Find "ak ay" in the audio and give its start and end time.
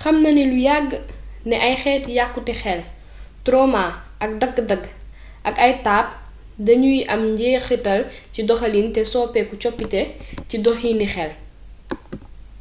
5.48-5.72